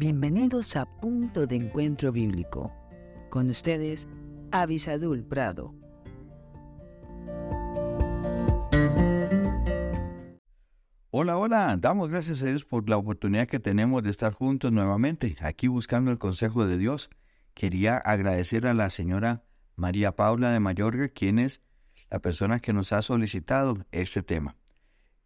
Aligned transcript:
Bienvenidos 0.00 0.76
a 0.76 0.86
Punto 0.86 1.46
de 1.46 1.56
Encuentro 1.56 2.10
Bíblico. 2.10 2.72
Con 3.28 3.50
ustedes, 3.50 4.08
Avisadul 4.50 5.22
Prado. 5.22 5.74
Hola, 11.10 11.36
hola, 11.36 11.76
damos 11.78 12.08
gracias 12.08 12.42
a 12.42 12.46
Dios 12.46 12.64
por 12.64 12.88
la 12.88 12.96
oportunidad 12.96 13.46
que 13.46 13.60
tenemos 13.60 14.02
de 14.02 14.08
estar 14.08 14.32
juntos 14.32 14.72
nuevamente, 14.72 15.36
aquí 15.42 15.68
buscando 15.68 16.10
el 16.10 16.18
consejo 16.18 16.64
de 16.64 16.78
Dios. 16.78 17.10
Quería 17.52 17.98
agradecer 17.98 18.66
a 18.66 18.72
la 18.72 18.88
señora 18.88 19.44
María 19.76 20.16
Paula 20.16 20.50
de 20.50 20.60
Mayorga, 20.60 21.10
quien 21.10 21.38
es 21.38 21.60
la 22.08 22.20
persona 22.20 22.60
que 22.60 22.72
nos 22.72 22.94
ha 22.94 23.02
solicitado 23.02 23.76
este 23.92 24.22
tema. 24.22 24.56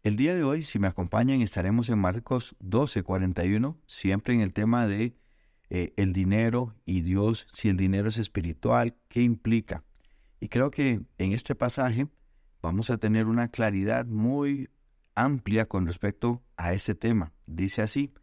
El 0.05 0.17
día 0.17 0.35
de 0.35 0.43
hoy, 0.43 0.61
si 0.61 0.77
me 0.77 0.85
acompañan, 0.85 1.41
estaremos 1.41 1.89
en 1.89 1.97
Marcos 1.97 2.55
12:41, 2.59 3.75
siempre 3.87 4.35
en 4.35 4.41
el 4.41 4.53
tema 4.53 4.85
de 4.85 5.17
eh, 5.71 5.93
el 5.97 6.13
dinero 6.13 6.75
y 6.85 7.01
Dios, 7.01 7.47
si 7.51 7.69
el 7.69 7.77
dinero 7.77 8.09
es 8.09 8.19
espiritual, 8.19 8.95
qué 9.09 9.23
implica. 9.23 9.83
Y 10.39 10.49
creo 10.49 10.69
que 10.69 11.01
en 11.17 11.31
este 11.31 11.55
pasaje 11.55 12.07
vamos 12.61 12.91
a 12.91 12.99
tener 12.99 13.25
una 13.25 13.47
claridad 13.47 14.05
muy 14.05 14.69
amplia 15.15 15.67
con 15.67 15.87
respecto 15.87 16.43
a 16.55 16.73
este 16.73 16.93
tema. 16.93 17.33
Dice 17.47 17.81
así, 17.81 18.13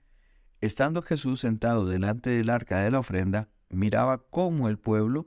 estando 0.61 1.03
Jesús 1.03 1.41
sentado 1.41 1.85
delante 1.85 2.31
del 2.31 2.51
arca 2.51 2.79
de 2.79 2.93
la 2.93 3.01
ofrenda, 3.01 3.49
miraba 3.71 4.25
cómo 4.31 4.69
el 4.69 4.79
pueblo 4.79 5.27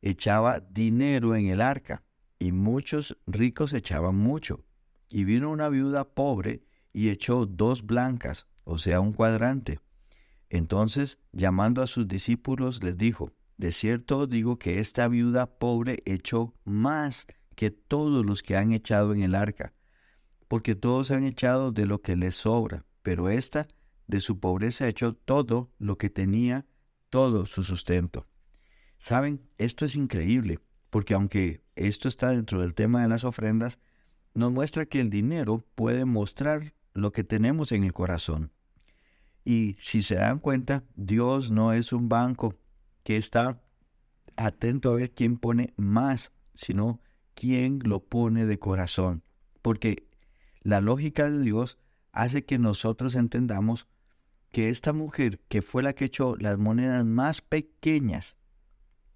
echaba 0.00 0.58
dinero 0.58 1.36
en 1.36 1.46
el 1.46 1.60
arca, 1.60 2.02
y 2.40 2.50
muchos 2.50 3.16
ricos 3.24 3.72
echaban 3.72 4.16
mucho. 4.16 4.64
Y 5.14 5.24
vino 5.24 5.50
una 5.50 5.68
viuda 5.68 6.08
pobre 6.08 6.62
y 6.90 7.10
echó 7.10 7.44
dos 7.44 7.84
blancas, 7.84 8.46
o 8.64 8.78
sea, 8.78 8.98
un 9.00 9.12
cuadrante. 9.12 9.78
Entonces, 10.48 11.18
llamando 11.32 11.82
a 11.82 11.86
sus 11.86 12.08
discípulos, 12.08 12.82
les 12.82 12.96
dijo, 12.96 13.30
De 13.58 13.72
cierto 13.72 14.26
digo 14.26 14.58
que 14.58 14.78
esta 14.78 15.08
viuda 15.08 15.58
pobre 15.58 16.02
echó 16.06 16.54
más 16.64 17.26
que 17.56 17.70
todos 17.70 18.24
los 18.24 18.42
que 18.42 18.56
han 18.56 18.72
echado 18.72 19.12
en 19.12 19.22
el 19.22 19.34
arca, 19.34 19.74
porque 20.48 20.74
todos 20.74 21.10
han 21.10 21.24
echado 21.24 21.72
de 21.72 21.84
lo 21.84 22.00
que 22.00 22.16
les 22.16 22.34
sobra, 22.34 22.86
pero 23.02 23.28
ésta 23.28 23.68
de 24.06 24.20
su 24.20 24.40
pobreza 24.40 24.88
echó 24.88 25.12
todo 25.12 25.70
lo 25.78 25.98
que 25.98 26.08
tenía, 26.08 26.64
todo 27.10 27.44
su 27.44 27.62
sustento. 27.64 28.26
Saben, 28.96 29.42
esto 29.58 29.84
es 29.84 29.94
increíble, 29.94 30.58
porque 30.88 31.12
aunque 31.12 31.62
esto 31.76 32.08
está 32.08 32.30
dentro 32.30 32.62
del 32.62 32.72
tema 32.72 33.02
de 33.02 33.08
las 33.08 33.24
ofrendas, 33.24 33.78
nos 34.34 34.52
muestra 34.52 34.86
que 34.86 35.00
el 35.00 35.10
dinero 35.10 35.64
puede 35.74 36.04
mostrar 36.04 36.74
lo 36.94 37.12
que 37.12 37.24
tenemos 37.24 37.72
en 37.72 37.84
el 37.84 37.92
corazón. 37.92 38.52
Y 39.44 39.76
si 39.80 40.02
se 40.02 40.16
dan 40.16 40.38
cuenta, 40.38 40.84
Dios 40.94 41.50
no 41.50 41.72
es 41.72 41.92
un 41.92 42.08
banco 42.08 42.54
que 43.02 43.16
está 43.16 43.60
atento 44.36 44.90
a 44.90 44.96
ver 44.96 45.12
quién 45.12 45.36
pone 45.36 45.74
más, 45.76 46.32
sino 46.54 47.00
quién 47.34 47.80
lo 47.84 48.00
pone 48.04 48.46
de 48.46 48.58
corazón. 48.58 49.22
Porque 49.60 50.08
la 50.62 50.80
lógica 50.80 51.28
de 51.28 51.40
Dios 51.40 51.78
hace 52.12 52.44
que 52.44 52.58
nosotros 52.58 53.16
entendamos 53.16 53.88
que 54.50 54.68
esta 54.68 54.92
mujer, 54.92 55.40
que 55.48 55.62
fue 55.62 55.82
la 55.82 55.94
que 55.94 56.04
echó 56.04 56.36
las 56.36 56.58
monedas 56.58 57.04
más 57.04 57.40
pequeñas, 57.40 58.36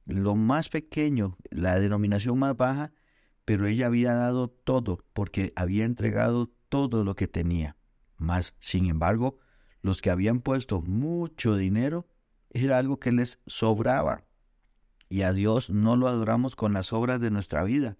lo 0.06 0.34
más 0.34 0.68
pequeño, 0.68 1.36
la 1.50 1.78
denominación 1.78 2.38
más 2.38 2.56
baja, 2.56 2.92
pero 3.46 3.66
ella 3.66 3.86
había 3.86 4.12
dado 4.12 4.48
todo 4.48 4.98
porque 5.14 5.52
había 5.56 5.84
entregado 5.84 6.52
todo 6.68 7.04
lo 7.04 7.14
que 7.14 7.28
tenía. 7.28 7.76
Mas, 8.16 8.56
sin 8.58 8.90
embargo, 8.90 9.38
los 9.80 10.02
que 10.02 10.10
habían 10.10 10.40
puesto 10.40 10.82
mucho 10.82 11.56
dinero 11.56 12.08
era 12.50 12.76
algo 12.76 12.98
que 12.98 13.12
les 13.12 13.40
sobraba. 13.46 14.24
Y 15.08 15.22
a 15.22 15.32
Dios 15.32 15.70
no 15.70 15.94
lo 15.94 16.08
adoramos 16.08 16.56
con 16.56 16.72
las 16.72 16.92
obras 16.92 17.20
de 17.20 17.30
nuestra 17.30 17.62
vida, 17.62 17.96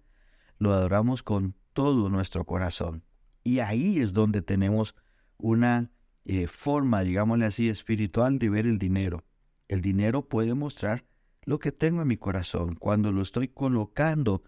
lo 0.57 0.73
adoramos 0.73 1.23
con 1.23 1.55
todo 1.71 2.09
nuestro 2.09 2.45
corazón. 2.45 3.05
Y 3.45 3.59
ahí 3.59 3.99
es 3.99 4.11
donde 4.11 4.41
tenemos 4.41 4.95
una 5.37 5.91
eh, 6.25 6.47
forma, 6.47 7.03
digámosle 7.03 7.45
así, 7.45 7.69
espiritual 7.69 8.37
de 8.37 8.49
ver 8.49 8.67
el 8.67 8.79
dinero. 8.79 9.23
El 9.69 9.81
dinero 9.81 10.27
puede 10.27 10.55
mostrar 10.55 11.05
lo 11.43 11.57
que 11.59 11.71
tengo 11.71 12.01
en 12.01 12.09
mi 12.09 12.17
corazón 12.17 12.75
cuando 12.75 13.13
lo 13.13 13.21
estoy 13.21 13.47
colocando 13.47 14.43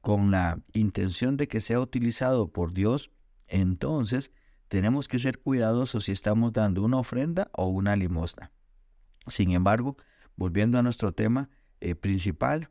con 0.00 0.30
la 0.30 0.60
intención 0.72 1.36
de 1.36 1.48
que 1.48 1.60
sea 1.60 1.80
utilizado 1.80 2.52
por 2.52 2.72
Dios, 2.72 3.10
entonces 3.46 4.32
tenemos 4.68 5.08
que 5.08 5.18
ser 5.18 5.38
cuidadosos 5.38 6.04
si 6.04 6.12
estamos 6.12 6.52
dando 6.52 6.82
una 6.82 6.98
ofrenda 6.98 7.50
o 7.52 7.66
una 7.66 7.96
limosna. 7.96 8.52
Sin 9.26 9.50
embargo, 9.50 9.96
volviendo 10.36 10.78
a 10.78 10.82
nuestro 10.82 11.12
tema 11.12 11.50
eh, 11.80 11.94
principal, 11.94 12.70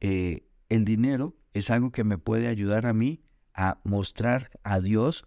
eh, 0.00 0.46
el 0.68 0.84
dinero 0.84 1.36
es 1.52 1.70
algo 1.70 1.92
que 1.92 2.04
me 2.04 2.18
puede 2.18 2.48
ayudar 2.48 2.86
a 2.86 2.92
mí 2.92 3.22
a 3.54 3.80
mostrar 3.84 4.50
a 4.62 4.80
Dios, 4.80 5.26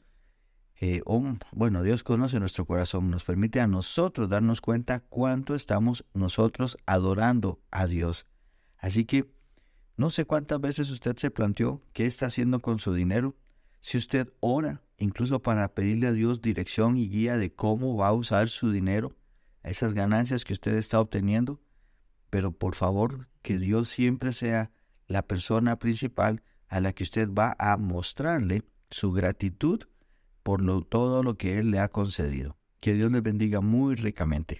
eh, 0.81 1.01
bueno, 1.51 1.83
Dios 1.83 2.03
conoce 2.03 2.39
nuestro 2.39 2.65
corazón, 2.65 3.09
nos 3.09 3.23
permite 3.23 3.61
a 3.61 3.67
nosotros 3.67 4.29
darnos 4.29 4.61
cuenta 4.61 5.01
cuánto 5.01 5.55
estamos 5.55 6.05
nosotros 6.13 6.77
adorando 6.85 7.61
a 7.71 7.87
Dios. 7.87 8.25
Así 8.77 9.05
que 9.05 9.31
no 9.97 10.09
sé 10.09 10.25
cuántas 10.25 10.59
veces 10.59 10.89
usted 10.89 11.15
se 11.17 11.31
planteó 11.31 11.81
qué 11.93 12.05
está 12.05 12.25
haciendo 12.25 12.59
con 12.61 12.79
su 12.79 12.93
dinero. 12.93 13.35
Si 13.79 13.97
usted 13.97 14.33
ora, 14.41 14.81
incluso 14.97 15.41
para 15.41 15.73
pedirle 15.73 16.07
a 16.07 16.11
Dios 16.11 16.41
dirección 16.41 16.97
y 16.97 17.07
guía 17.07 17.37
de 17.37 17.53
cómo 17.53 17.95
va 17.95 18.09
a 18.09 18.13
usar 18.13 18.49
su 18.49 18.71
dinero, 18.71 19.15
esas 19.63 19.93
ganancias 19.93 20.43
que 20.43 20.53
usted 20.53 20.75
está 20.75 20.99
obteniendo, 20.99 21.61
pero 22.29 22.51
por 22.51 22.75
favor 22.75 23.29
que 23.41 23.57
Dios 23.57 23.87
siempre 23.87 24.33
sea 24.33 24.71
la 25.07 25.21
persona 25.21 25.79
principal 25.79 26.41
a 26.67 26.81
la 26.81 26.93
que 26.93 27.03
usted 27.03 27.29
va 27.31 27.55
a 27.57 27.77
mostrarle 27.77 28.63
su 28.89 29.11
gratitud 29.11 29.83
por 30.43 30.61
todo 30.85 31.23
lo 31.23 31.37
que 31.37 31.57
Él 31.57 31.71
le 31.71 31.79
ha 31.79 31.87
concedido. 31.87 32.57
Que 32.79 32.93
Dios 32.93 33.11
le 33.11 33.21
bendiga 33.21 33.61
muy 33.61 33.95
ricamente. 33.95 34.59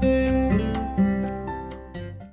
Thank 0.00 0.30
you. 0.30 0.39